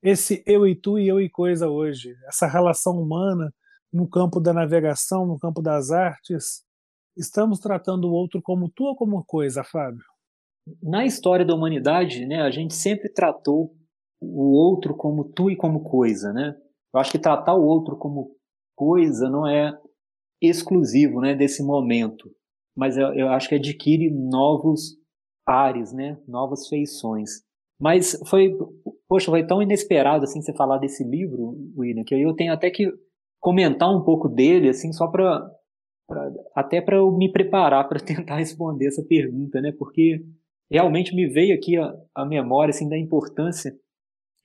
[0.00, 3.52] esse Eu e Tu e Eu e Coisa hoje, essa relação humana
[3.96, 6.62] no campo da navegação, no campo das artes?
[7.16, 10.04] Estamos tratando o outro como tu ou como coisa, Fábio?
[10.82, 13.74] na história da humanidade, né, a gente sempre tratou
[14.20, 16.56] o outro como tu e como coisa, né?
[16.92, 18.34] Eu acho que tratar o outro como
[18.74, 19.76] coisa não é
[20.40, 22.30] exclusivo, né, desse momento,
[22.76, 24.96] mas eu, eu acho que adquire novos
[25.46, 27.30] ares, né, novas feições.
[27.78, 28.56] Mas foi,
[29.08, 32.90] poxa, foi tão inesperado assim você falar desse livro, William, que eu tenho até que
[33.46, 35.48] comentar um pouco dele, assim, só para
[36.52, 39.70] até para eu me preparar para tentar responder essa pergunta, né?
[39.78, 40.20] Porque
[40.68, 43.72] realmente me veio aqui a, a memória assim, da importância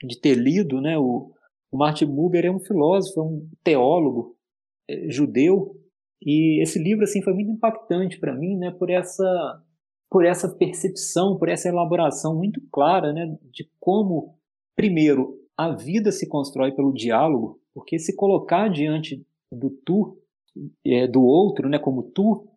[0.04, 1.00] de ter lido, né?
[1.00, 1.32] O,
[1.72, 4.36] o Martin Buber é um filósofo, é um teólogo
[4.88, 5.76] é, judeu
[6.22, 8.70] e esse livro assim foi muito impactante para mim, né?
[8.70, 9.64] Por essa
[10.12, 13.36] por essa percepção, por essa elaboração muito clara, né?
[13.52, 14.38] De como
[14.76, 20.18] primeiro a vida se constrói pelo diálogo, porque se colocar diante do tu,
[20.86, 21.80] é, do outro, né?
[21.80, 22.48] Como tu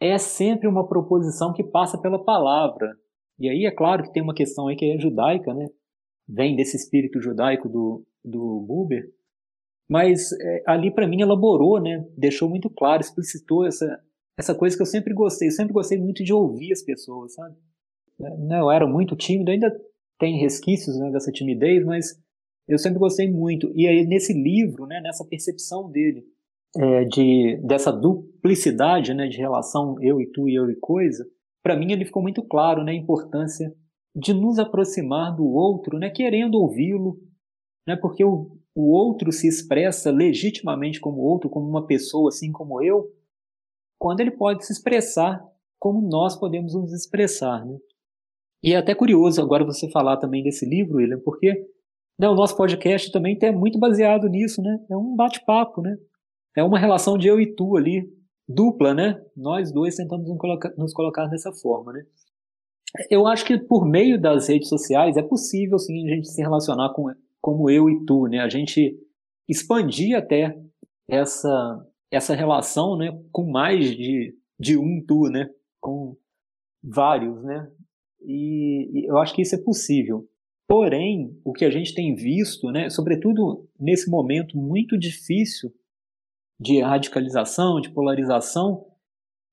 [0.00, 2.96] é sempre uma proposição que passa pela palavra.
[3.38, 5.68] E aí é claro que tem uma questão aí que é judaica, né?
[6.28, 9.12] Vem desse espírito judaico do, do Buber.
[9.88, 12.06] Mas é, ali para mim elaborou, né?
[12.16, 14.00] Deixou muito claro, explicitou essa,
[14.38, 15.48] essa coisa que eu sempre gostei.
[15.48, 17.56] Eu sempre gostei muito de ouvir as pessoas, sabe?
[18.18, 19.74] Eu era muito tímido, ainda
[20.18, 22.20] tem resquícios né, dessa timidez, mas
[22.70, 23.70] eu sempre gostei muito.
[23.74, 26.24] E aí nesse livro, né, nessa percepção dele,
[26.76, 31.26] é, de, dessa duplicidade né, de relação eu e tu e eu e coisa,
[31.62, 33.74] para mim ele ficou muito claro né, a importância
[34.14, 37.20] de nos aproximar do outro, né, querendo ouvi-lo,
[37.86, 42.82] né, porque o, o outro se expressa legitimamente como outro, como uma pessoa assim como
[42.82, 43.08] eu,
[43.98, 45.44] quando ele pode se expressar
[45.78, 47.64] como nós podemos nos expressar.
[47.64, 47.76] Né?
[48.62, 51.66] E é até curioso agora você falar também desse livro, William, porque
[52.20, 54.78] né, o nosso podcast também é muito baseado nisso, né?
[54.90, 55.96] É um bate-papo, né?
[56.56, 58.08] é uma relação de eu e tu ali,
[58.48, 59.20] dupla, né?
[59.36, 60.28] Nós dois tentamos
[60.76, 62.02] nos colocar, dessa forma, né?
[63.08, 66.92] Eu acho que por meio das redes sociais é possível, sim, a gente se relacionar
[66.92, 67.04] com
[67.40, 68.40] como eu e tu, né?
[68.40, 68.98] A gente
[69.48, 70.58] expandir até
[71.08, 73.16] essa essa relação, né?
[73.30, 75.48] Com mais de, de um tu, né?
[75.80, 76.16] Com
[76.82, 77.70] vários, né?
[78.22, 80.28] E, e eu acho que isso é possível.
[80.70, 82.88] Porém, o que a gente tem visto, né?
[82.88, 85.74] Sobretudo nesse momento muito difícil
[86.60, 88.86] de radicalização, de polarização,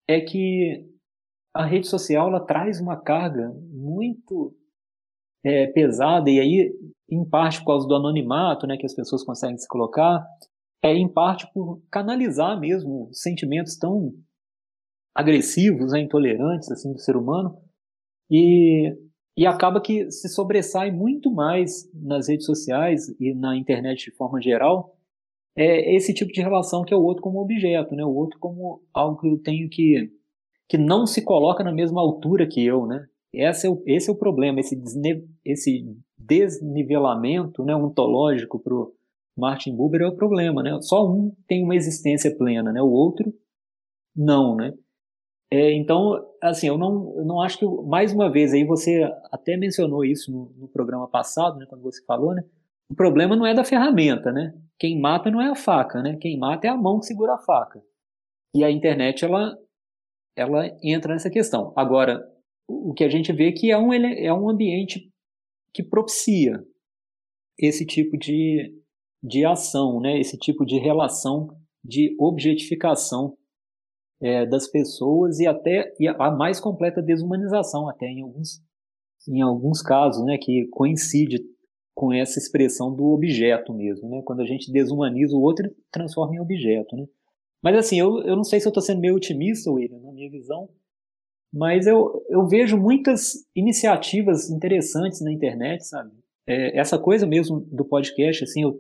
[0.08, 0.88] é que
[1.56, 4.56] a rede social ela traz uma carga muito
[5.44, 6.72] é, pesada, e aí,
[7.10, 10.24] em parte por causa do anonimato né, que as pessoas conseguem se colocar,
[10.84, 14.14] é em parte por canalizar mesmo sentimentos tão
[15.16, 17.60] agressivos, né, intolerantes assim do ser humano,
[18.30, 18.96] e,
[19.38, 24.42] e acaba que se sobressai muito mais nas redes sociais e na internet de forma
[24.42, 24.98] geral
[25.56, 28.82] é esse tipo de relação que é o outro como objeto, né, o outro como
[28.92, 30.12] algo que eu tenho que
[30.68, 33.08] que não se coloca na mesma altura que eu, né?
[33.34, 35.86] Esse é o, esse é o problema, esse, desne, esse
[36.18, 38.94] desnivelamento né, ontológico para o
[39.38, 40.78] Martin Buber é o problema, né?
[40.82, 42.82] Só um tem uma existência plena, né?
[42.82, 43.34] O outro
[44.14, 44.74] não, né?
[45.50, 49.56] É, então, assim, eu não, eu não acho que, mais uma vez, aí você até
[49.56, 52.44] mencionou isso no, no, programa passado, né, quando você falou, né?
[52.90, 54.54] O problema não é da ferramenta, né?
[54.78, 56.18] Quem mata não é a faca, né?
[56.18, 57.82] Quem mata é a mão que segura a faca.
[58.54, 59.58] E a internet, ela,
[60.36, 61.74] ela entra nessa questão.
[61.76, 62.26] Agora,
[62.68, 65.10] o que a gente vê é que é um, é um ambiente
[65.74, 66.64] que propicia
[67.58, 68.74] esse tipo de,
[69.24, 70.20] de ação, né?
[70.20, 71.50] esse tipo de relação
[71.84, 73.38] de objetificação
[74.22, 78.62] é, das pessoas e até e a mais completa desumanização até em alguns
[79.28, 81.44] em alguns casos, né, que coincide
[81.94, 84.22] com essa expressão do objeto mesmo, né?
[84.24, 87.06] Quando a gente desumaniza o outro, transforma em objeto, né?
[87.62, 90.30] Mas assim, eu, eu não sei se eu estou sendo meio otimista, William, na minha
[90.30, 90.70] visão,
[91.52, 96.12] mas eu, eu vejo muitas iniciativas interessantes na internet, sabe?
[96.48, 98.80] É, essa coisa mesmo do podcast, assim, eu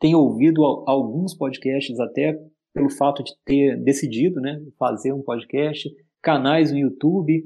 [0.00, 2.38] tenho ouvido alguns podcasts até
[2.76, 5.88] pelo fato de ter decidido, né, fazer um podcast,
[6.22, 7.42] canais no YouTube,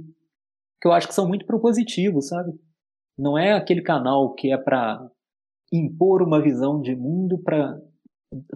[0.83, 2.51] que eu acho que são muito propositivos, sabe?
[3.17, 5.09] Não é aquele canal que é para
[5.73, 7.81] impor uma visão de mundo para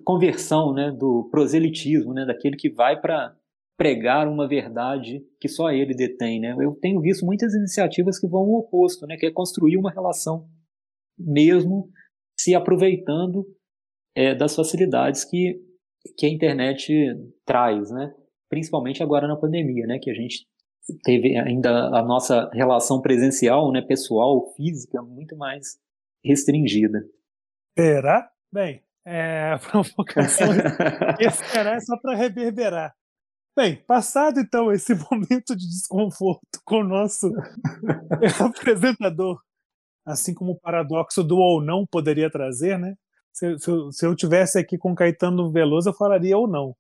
[0.05, 3.37] conversão, né, do proselitismo, né, daquele que vai para
[3.77, 6.57] pregar uma verdade que só ele detém, né?
[6.59, 9.17] Eu tenho visto muitas iniciativas que vão ao oposto, né?
[9.17, 10.49] Que é construir uma relação,
[11.19, 11.89] mesmo
[12.39, 13.45] se aproveitando
[14.15, 15.61] é, das facilidades que,
[16.17, 16.93] que a internet
[17.45, 18.15] traz, né?
[18.49, 19.99] Principalmente agora na pandemia, né?
[19.99, 20.47] Que a gente
[21.03, 23.81] teve ainda a nossa relação presencial, né?
[23.83, 25.79] Pessoal, física, muito mais
[26.25, 27.05] restringida.
[27.79, 28.31] Será?
[28.53, 30.63] Bem, é, provocações.
[31.21, 32.95] Esperar é só para reverberar.
[33.57, 37.31] Bem, passado então esse momento de desconforto com o nosso
[38.41, 39.41] apresentador,
[40.05, 42.95] assim como o paradoxo do ou não poderia trazer, né?
[43.35, 46.77] Se, se, se eu tivesse aqui com Caetano Veloso, eu falaria ou não.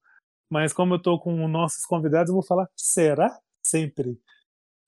[0.48, 3.36] Mas como eu estou com nossos convidados, eu vou falar será?
[3.66, 4.16] Sempre.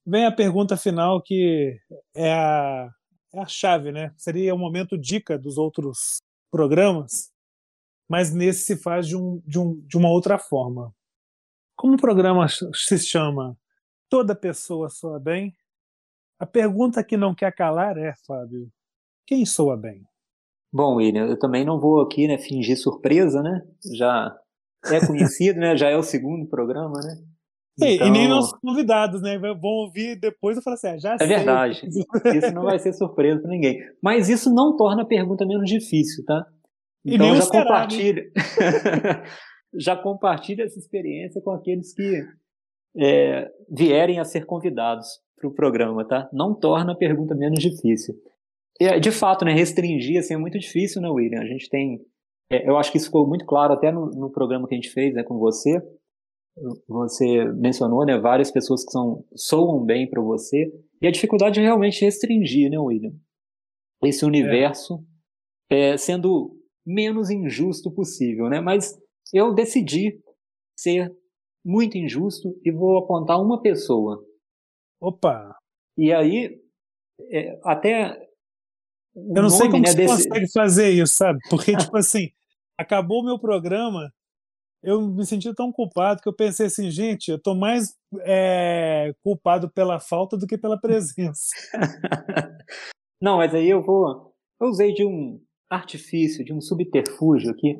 [0.06, 1.76] Vem a pergunta final que
[2.14, 2.88] é a,
[3.34, 4.14] é a chave, né?
[4.16, 7.32] Seria o momento dica dos outros programas,
[8.08, 10.94] mas nesse se faz de, um, de, um, de uma outra forma.
[11.74, 13.58] Como o programa se chama
[14.08, 15.52] Toda Pessoa Soa Bem,
[16.38, 18.70] a pergunta que não quer calar é, Fábio,
[19.26, 20.06] quem soa bem?
[20.72, 23.62] Bom, William, eu também não vou aqui né, fingir surpresa, né?
[23.94, 24.36] Já
[24.86, 25.76] é conhecido, né?
[25.76, 27.16] Já é o segundo programa, né?
[27.78, 28.06] Então...
[28.06, 29.38] E, nem então nossos convidados, né?
[29.38, 31.26] Vão ouvir depois e falar assim, ah, já É sei.
[31.26, 31.82] verdade.
[32.34, 33.78] Isso não vai ser surpresa para ninguém.
[34.02, 36.46] Mas isso não torna a pergunta menos difícil, tá?
[37.04, 38.24] Então já compartilha.
[39.78, 42.24] já compartilhe essa experiência com aqueles que
[42.96, 45.06] é, vierem a ser convidados
[45.38, 46.28] para o programa, tá?
[46.32, 48.14] Não torna a pergunta menos difícil.
[48.80, 51.40] E, de fato, né, restringir assim, é muito difícil, né, William?
[51.40, 52.00] A gente tem.
[52.50, 54.90] É, eu acho que isso ficou muito claro até no, no programa que a gente
[54.90, 55.80] fez né, com você.
[56.88, 60.72] Você mencionou né, várias pessoas que são, soam bem para você.
[61.02, 63.12] E a dificuldade é realmente restringir, né, William?
[64.02, 65.04] Esse universo
[65.70, 65.90] é.
[65.90, 68.60] É, sendo menos injusto possível, né?
[68.60, 68.96] Mas
[69.34, 70.20] eu decidi
[70.78, 71.12] ser
[71.64, 74.24] muito injusto e vou apontar uma pessoa.
[75.00, 75.56] Opa!
[75.98, 76.60] E aí,
[77.32, 78.25] é, até.
[79.16, 80.28] Eu não sei como né, você desse...
[80.28, 81.38] consegue fazer isso, sabe?
[81.48, 82.28] Porque, tipo assim,
[82.78, 84.12] acabou o meu programa,
[84.82, 89.70] eu me senti tão culpado que eu pensei assim, gente, eu tô mais é, culpado
[89.70, 91.48] pela falta do que pela presença.
[93.20, 94.34] não, mas aí eu vou.
[94.60, 95.40] Eu usei de um
[95.70, 97.76] artifício, de um subterfúgio aqui,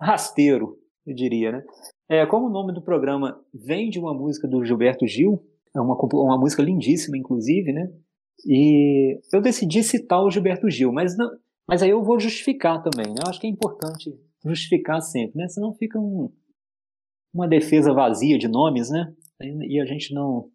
[0.00, 0.76] rasteiro,
[1.06, 1.64] eu diria, né?
[2.10, 5.42] É, como o nome do programa vem de uma música do Gilberto Gil,
[5.76, 7.88] é uma, uma música lindíssima, inclusive, né?
[8.46, 11.28] E eu decidi citar o Gilberto Gil, mas, não,
[11.66, 13.20] mas aí eu vou justificar também, né?
[13.24, 14.14] Eu acho que é importante
[14.44, 15.48] justificar sempre, né?
[15.48, 16.32] Senão fica um,
[17.32, 19.12] uma defesa vazia de nomes, né?
[19.40, 20.50] E a gente não,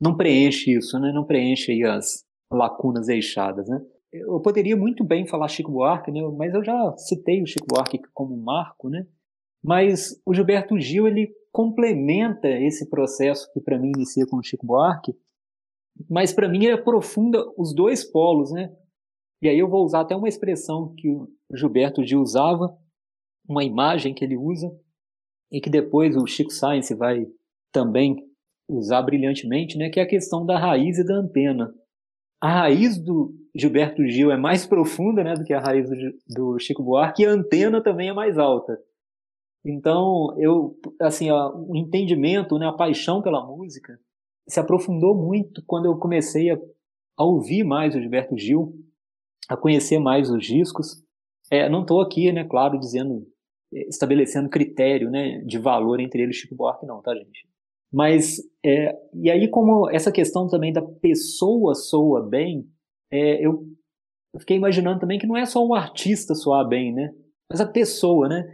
[0.00, 1.12] não preenche isso, né?
[1.12, 3.80] Não preenche as lacunas deixadas, né?
[4.12, 6.20] Eu poderia muito bem falar Chico Buarque, né?
[6.36, 9.06] Mas eu já citei o Chico Buarque como marco, né?
[9.62, 14.66] Mas o Gilberto Gil ele complementa esse processo que para mim inicia com o Chico
[14.66, 15.14] Buarque,
[16.08, 18.74] mas para mim ele aprofunda os dois polos, né?
[19.42, 22.76] E aí eu vou usar até uma expressão que o Gilberto Gil usava,
[23.48, 24.70] uma imagem que ele usa,
[25.50, 27.26] e que depois o Chico Science vai
[27.72, 28.16] também
[28.68, 31.74] usar brilhantemente, né, que é a questão da raiz e da antena.
[32.40, 35.96] A raiz do Gilberto Gil é mais profunda né, do que a raiz do,
[36.28, 38.78] do Chico Buarque, e a antena também é mais alta.
[39.64, 43.98] Então, eu, assim, ó, o entendimento, né, a paixão pela música
[44.48, 46.58] se aprofundou muito quando eu comecei a,
[47.16, 48.74] a ouvir mais o Gilberto Gil,
[49.48, 51.02] a conhecer mais os discos.
[51.50, 53.26] É, não estou aqui, né, claro, dizendo,
[53.74, 57.48] é, estabelecendo critério, né, de valor entre ele e Chico Buarque, não, tá, gente?
[57.92, 62.68] Mas, é, e aí como essa questão também da pessoa soa bem,
[63.10, 63.66] é, eu,
[64.32, 67.12] eu fiquei imaginando também que não é só o artista soar bem, né?
[67.50, 68.44] Mas a pessoa, né?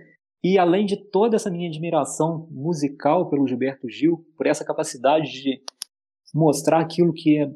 [0.43, 5.61] E além de toda essa minha admiração musical pelo Gilberto Gil, por essa capacidade de
[6.35, 7.51] mostrar aquilo que é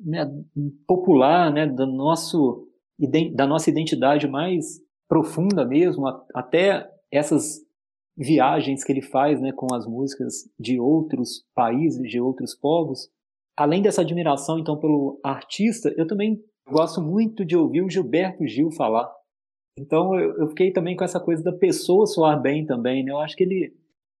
[0.00, 0.30] né,
[0.86, 2.68] popular, né, do nosso,
[3.34, 7.60] da nossa identidade mais profunda mesmo, até essas
[8.16, 13.08] viagens que ele faz né, com as músicas de outros países, de outros povos.
[13.56, 18.70] Além dessa admiração, então, pelo artista, eu também gosto muito de ouvir o Gilberto Gil
[18.70, 19.10] falar.
[19.78, 23.12] Então, eu, fiquei também com essa coisa da pessoa soar bem também, né?
[23.12, 23.74] Eu acho que ele,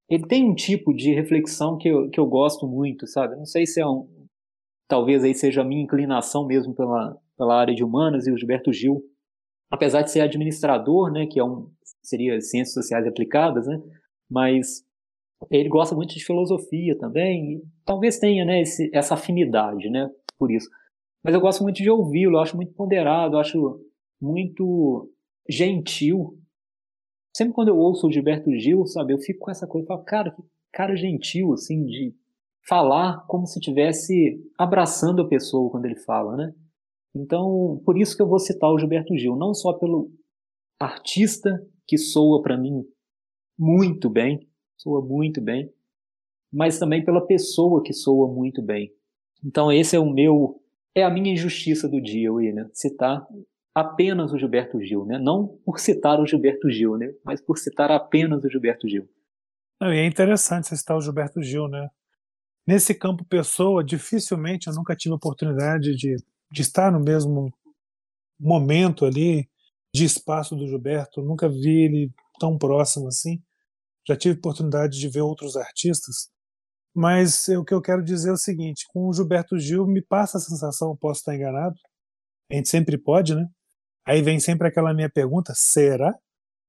[0.08, 3.36] ele tem um tipo de reflexão que eu, que eu gosto muito, sabe?
[3.36, 4.08] Não sei se é um...
[4.88, 8.72] Talvez aí seja a minha inclinação mesmo pela, pela área de humanas e o Gilberto
[8.72, 9.02] Gil,
[9.70, 11.70] apesar de ser administrador, né, que é um,
[12.02, 13.80] seria ciências sociais aplicadas, né?
[14.30, 14.84] Mas
[15.50, 20.68] ele gosta muito de filosofia também, talvez tenha, né, esse, essa afinidade, né, por isso.
[21.24, 23.80] Mas eu gosto muito de ouvi-lo, acho muito ponderado, acho
[24.20, 25.10] muito
[25.48, 26.38] gentil.
[27.34, 30.30] Sempre quando eu ouço o Gilberto Gil, sabe, eu fico com essa coisa, falo, cara,
[30.30, 32.14] que cara gentil, assim, de
[32.66, 36.54] falar como se estivesse abraçando a pessoa quando ele fala, né?
[37.14, 40.10] Então, por isso que eu vou citar o Gilberto Gil, não só pelo
[40.80, 41.50] artista
[41.86, 42.84] que soa para mim
[43.58, 45.70] muito bem, soa muito bem,
[46.52, 48.92] mas também pela pessoa que soa muito bem.
[49.44, 50.62] Então esse é o meu,
[50.94, 53.26] é a minha injustiça do dia, William, citar
[53.74, 55.18] apenas o Gilberto Gil, né?
[55.18, 57.12] Não por citar o Gilberto Gil, né?
[57.24, 59.08] Mas por citar apenas o Gilberto Gil.
[59.80, 61.88] Não, e é interessante você citar o Gilberto Gil, né?
[62.66, 66.16] Nesse campo pessoa, dificilmente eu nunca tive oportunidade de,
[66.50, 67.52] de estar no mesmo
[68.38, 69.48] momento ali,
[69.94, 73.42] de espaço do Gilberto, nunca vi ele tão próximo assim.
[74.06, 76.30] Já tive oportunidade de ver outros artistas,
[76.94, 80.38] mas o que eu quero dizer é o seguinte: com o Gilberto Gil, me passa
[80.38, 81.74] a sensação, posso estar enganado,
[82.50, 83.48] a gente sempre pode, né?
[84.06, 86.14] Aí vem sempre aquela minha pergunta: será?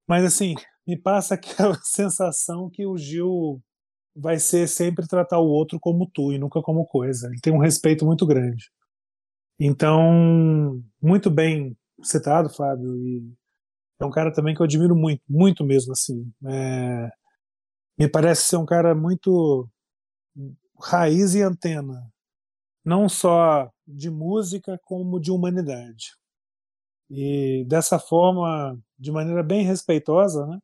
[0.07, 0.55] Mas assim,
[0.87, 3.61] me passa aquela sensação que o Gil
[4.15, 7.27] vai ser sempre tratar o outro como tu e nunca como coisa.
[7.27, 8.69] Ele tem um respeito muito grande.
[9.59, 13.23] Então, muito bem citado, Fábio, e
[13.99, 16.31] é um cara também que eu admiro muito, muito mesmo, assim.
[16.47, 17.09] É,
[17.97, 19.69] me parece ser um cara muito
[20.81, 22.11] raiz e antena,
[22.85, 26.11] não só de música, como de humanidade.
[27.09, 30.59] E dessa forma, de maneira bem respeitosa, né?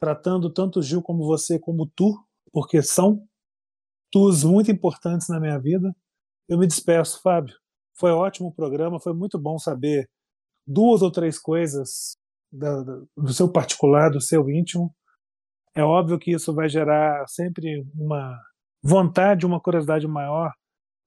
[0.00, 2.14] tratando tanto Gil como você, como tu,
[2.52, 3.26] porque são
[4.10, 5.94] tus muito importantes na minha vida.
[6.48, 7.54] Eu me despeço, Fábio.
[7.98, 10.08] Foi ótimo o programa, foi muito bom saber
[10.66, 12.16] duas ou três coisas
[12.52, 12.82] da,
[13.16, 14.94] do seu particular, do seu íntimo.
[15.74, 18.38] É óbvio que isso vai gerar sempre uma
[18.82, 20.52] vontade, uma curiosidade maior,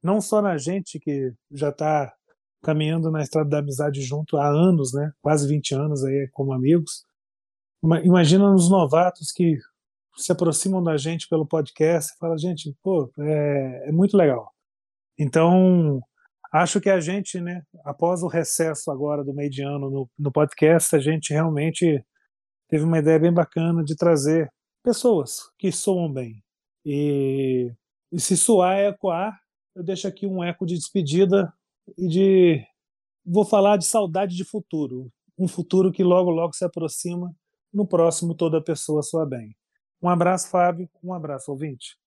[0.04, 2.14] não só na gente que já está
[2.62, 5.12] caminhando na estrada da amizade junto há anos, né?
[5.22, 7.05] quase 20 anos aí como amigos.
[8.03, 9.57] Imagina nos novatos que
[10.18, 14.51] se aproximam da gente pelo podcast e falam, gente, pô, é, é muito legal.
[15.18, 16.01] Então,
[16.51, 20.32] Acho que a gente, né, após o recesso agora do meio de ano no, no
[20.32, 22.03] podcast, a gente realmente
[22.68, 24.51] teve uma ideia bem bacana de trazer
[24.84, 26.43] pessoas que soam bem.
[26.84, 27.72] E,
[28.12, 29.39] e se soar é ecoar,
[29.76, 31.53] eu deixo aqui um eco de despedida
[31.97, 32.65] e de.
[33.25, 35.11] Vou falar de saudade de futuro.
[35.37, 37.33] Um futuro que logo, logo se aproxima.
[37.73, 39.55] No próximo, toda pessoa soa bem.
[40.01, 40.89] Um abraço, Fábio.
[41.03, 41.97] Um abraço, ouvinte.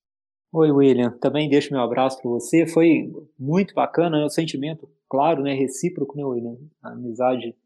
[0.52, 1.10] Oi, William.
[1.18, 2.66] Também deixo meu abraço para você.
[2.66, 4.24] Foi muito bacana, né?
[4.24, 5.54] o sentimento, claro, né?
[5.54, 6.56] recíproco, né, William?
[6.82, 7.56] A amizade.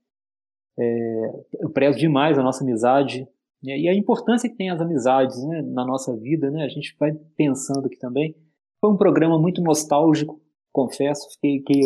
[0.78, 1.44] É...
[1.60, 3.26] eu prezo demais a nossa amizade
[3.62, 3.78] né?
[3.78, 5.62] e a importância que tem as amizades né?
[5.62, 6.64] na nossa vida, né?
[6.64, 8.36] A gente vai pensando aqui também.
[8.80, 10.40] Foi um programa muito nostálgico,
[10.76, 11.30] confesso.
[11.30, 11.80] Fiquei aqui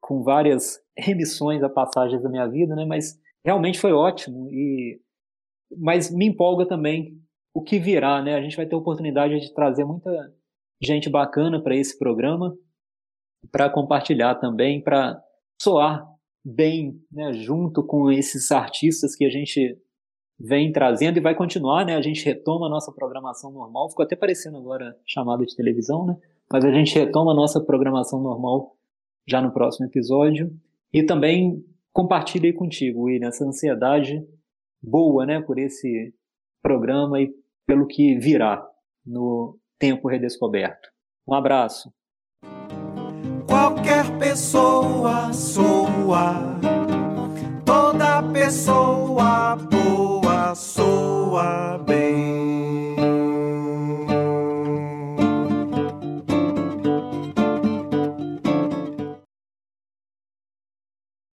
[0.00, 2.86] com várias remissões a passagens da minha vida, né?
[2.86, 4.98] Mas realmente foi ótimo e
[5.78, 7.20] mas me empolga também
[7.52, 8.34] o que virá, né?
[8.34, 10.10] A gente vai ter a oportunidade de trazer muita
[10.80, 12.56] gente bacana para esse programa,
[13.50, 15.20] para compartilhar também, para
[15.60, 16.06] soar
[16.44, 19.76] bem, né, junto com esses artistas que a gente
[20.38, 21.96] vem trazendo e vai continuar, né?
[21.96, 23.88] A gente retoma a nossa programação normal.
[23.90, 26.16] Ficou até parecendo agora chamada de televisão, né?
[26.52, 28.76] Mas a gente retoma a nossa programação normal
[29.26, 30.50] já no próximo episódio.
[30.92, 34.24] E também compartilhei contigo, William, essa ansiedade
[34.82, 36.14] boa, né, por esse
[36.62, 37.32] programa e
[37.66, 38.64] pelo que virá
[39.04, 40.88] no tempo redescoberto.
[41.26, 41.92] Um abraço.
[43.46, 46.58] Qualquer pessoa soa,
[47.64, 52.05] toda pessoa boa soa bem.